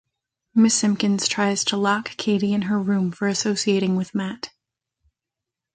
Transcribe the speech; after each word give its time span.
Miss 0.55 0.73
Simpkins 0.73 1.27
tries 1.27 1.63
to 1.65 1.77
lock 1.77 2.17
Kate 2.17 2.41
in 2.41 2.63
her 2.63 2.79
room 2.79 3.11
for 3.11 3.27
associating 3.27 3.95
with 3.95 4.15
Matt. 4.15 4.49